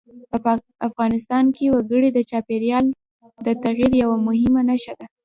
[0.43, 0.51] په
[0.87, 2.85] افغانستان کې وګړي د چاپېریال
[3.45, 5.05] د تغیر یوه مهمه نښه ده.